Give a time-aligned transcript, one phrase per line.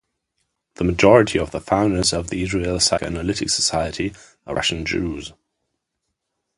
[0.77, 4.15] The majority of the founders of the Israel Psychoanalytic Society
[4.47, 5.31] are Russian Jews.